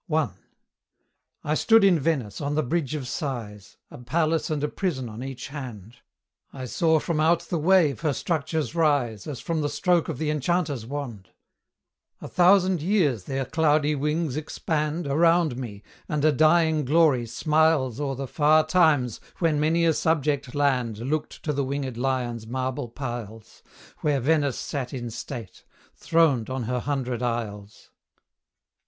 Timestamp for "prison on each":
4.67-5.49